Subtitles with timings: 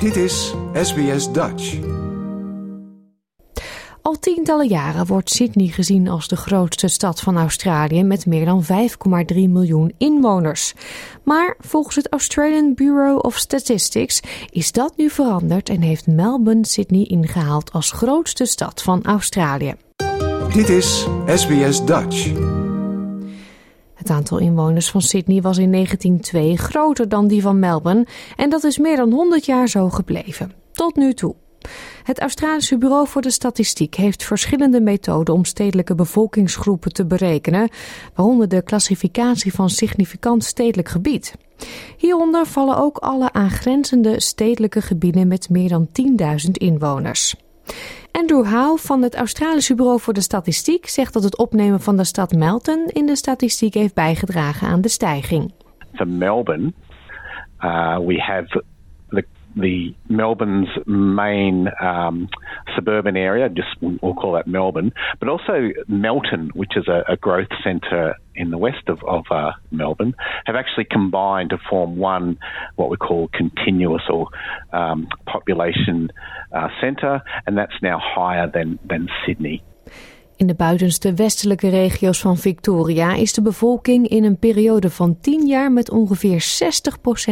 [0.00, 1.78] Dit is SBS Dutch.
[4.02, 8.64] Al tientallen jaren wordt Sydney gezien als de grootste stad van Australië met meer dan
[8.64, 8.68] 5,3
[9.34, 10.74] miljoen inwoners.
[11.24, 17.04] Maar volgens het Australian Bureau of Statistics is dat nu veranderd en heeft Melbourne Sydney
[17.04, 19.74] ingehaald als grootste stad van Australië.
[20.52, 22.30] Dit is SBS Dutch.
[23.98, 28.06] Het aantal inwoners van Sydney was in 1902 groter dan die van Melbourne
[28.36, 30.52] en dat is meer dan 100 jaar zo gebleven.
[30.72, 31.34] Tot nu toe.
[32.02, 37.68] Het Australische Bureau voor de Statistiek heeft verschillende methoden om stedelijke bevolkingsgroepen te berekenen,
[38.14, 41.34] waaronder de klassificatie van significant stedelijk gebied.
[41.96, 45.88] Hieronder vallen ook alle aangrenzende stedelijke gebieden met meer dan
[46.46, 47.34] 10.000 inwoners.
[48.12, 52.04] Andrew Howe van het Australische Bureau voor de Statistiek zegt dat het opnemen van de
[52.04, 55.52] stad Melton in de statistiek heeft bijgedragen aan de stijging.
[55.94, 56.72] For Melbourne,
[57.60, 58.64] uh, we have
[59.08, 59.24] the
[59.60, 62.28] the Melbourne's main um,
[62.78, 67.52] suburban area, just we'll call that Melbourne, but also Melton, which is a, a growth
[67.64, 72.38] centre in the west of, of uh, Melbourne, have actually combined to form one,
[72.76, 74.28] what we call continuous or
[74.72, 76.10] um, population
[76.52, 79.62] uh, centre, and that's now higher than, than Sydney.
[80.36, 85.46] In de buitenste westelijke regio's van Victoria is de bevolking in een periode van 10
[85.46, 86.44] jaar met ongeveer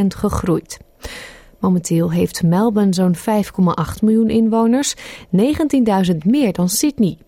[0.02, 0.78] 60% gegroeid.
[1.60, 4.96] Momenteel heeft Melbourne zo'n 5,8 miljoen inwoners,
[5.30, 7.18] 19.000 meer dan Sydney.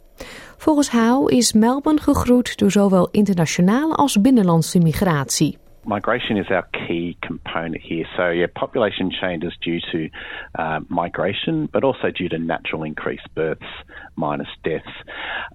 [0.57, 5.59] Volgens Howe is Melbourne gegroeid door zowel internationale als binnenlandse migratie.
[5.85, 8.07] Migration is our key component here.
[8.17, 10.11] So, yeah, population change is due to
[10.59, 13.85] uh, migration, but also due to natural increased births
[14.15, 14.93] minus deaths.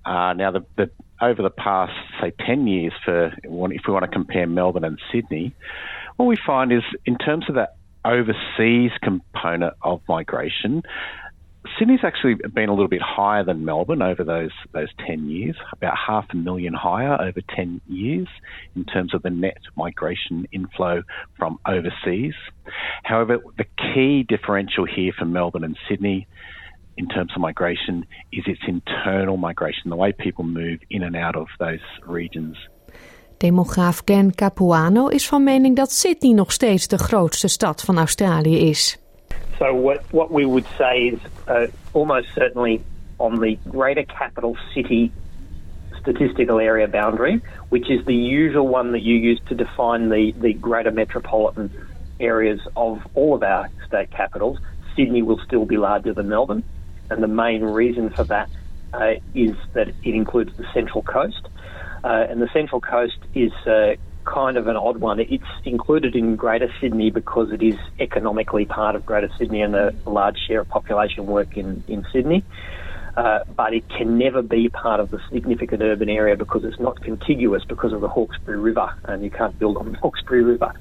[0.06, 0.90] Uh, now, the, the,
[1.22, 5.54] over the past, say, 10 years, for if we want to compare Melbourne and Sydney,
[6.16, 10.84] what we find is in terms of that overseas component of migration,
[11.80, 15.96] Sydney's actually been a little bit higher than Melbourne over those those ten years, about
[15.98, 18.28] half a million higher over ten years
[18.76, 21.04] in terms of the net migration inflow
[21.38, 22.34] from overseas.
[23.04, 26.28] However, the key differential here for Melbourne and Sydney
[26.98, 31.36] in terms of migration is its internal migration, the way people move in and out
[31.36, 32.58] of those regions.
[33.44, 38.70] Demograaf Ken Capuano is van mening dat Sydney nog steeds de grootste stad van Australië
[38.70, 38.98] is.
[39.58, 42.82] So what what we would say is uh, almost certainly
[43.16, 45.12] on the greater capital city
[46.00, 50.54] statistical area boundary, which is the usual one that you use to define the, the
[50.54, 51.70] greater metropolitan
[52.20, 54.58] areas of all of our state capitals,
[54.96, 56.64] Sydney will still be larger than Melbourne.
[57.10, 58.50] And the main reason for that
[58.94, 61.48] uh, is that it includes the Central Coast.
[62.04, 65.20] Uh, and the Central Coast is uh, kind of an odd one.
[65.20, 69.94] It's included in Greater Sydney because it is economically part of Greater Sydney and a
[70.06, 72.44] large share of population work in, in Sydney.
[73.16, 77.00] Uh, but it can never be part of the significant urban area because it's not
[77.02, 80.74] contiguous because of the Hawkesbury River and you can't build on the Hawkesbury River.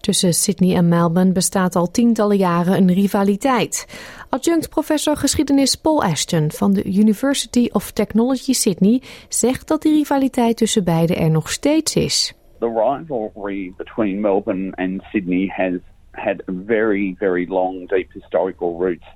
[0.00, 3.86] Tussen Sydney en Melbourne bestaat al tientallen jaren een rivaliteit.
[4.30, 10.56] Adjunct professor geschiedenis Paul Ashton van de University of Technology Sydney zegt dat die rivaliteit
[10.56, 12.34] tussen beiden er nog steeds is.
[12.58, 19.06] The rivalry between Melbourne and Sydney has had very, very long, deep historical roots.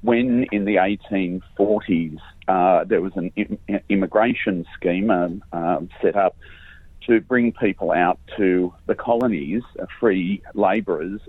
[0.00, 3.32] When in the 1840s uh, there was an
[3.88, 5.10] immigration scheme
[5.52, 6.36] uh, set up
[7.08, 11.20] to bring people out to the colonies, uh, free labourers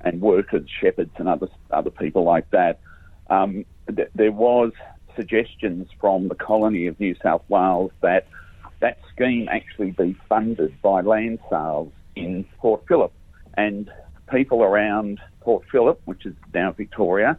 [0.00, 2.80] and workers, shepherds, and other other people like that.
[3.28, 3.64] Um,
[3.94, 4.72] th- there was
[5.16, 8.26] suggestions from the colony of New South Wales that
[8.80, 13.12] that scheme actually be funded by land sales in Port Phillip,
[13.56, 13.90] and
[14.30, 17.38] people around Port Phillip, which is now Victoria,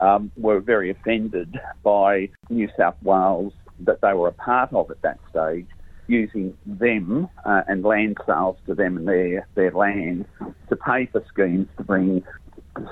[0.00, 5.02] um, were very offended by New South Wales that they were a part of at
[5.02, 5.66] that stage
[6.06, 10.26] using them uh, and land sales to them and their, their land
[10.68, 12.22] to pay for schemes to bring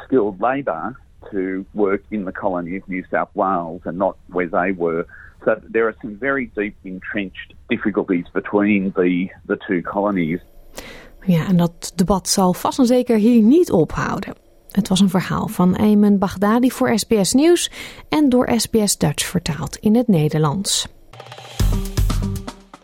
[0.05, 0.97] skilled labour
[1.31, 5.07] to work in the colony of New South Wales and not where they were.
[5.45, 10.41] So there are some very deep entrenched difficulties between the, the two colonies.
[11.27, 14.35] Ja, en dat debat zal vast en zeker hier niet ophouden.
[14.71, 17.71] Het was een verhaal van Ayman Baghdadi voor SBS Nieuws
[18.09, 20.89] en door SBS Dutch vertaald in het Nederlands.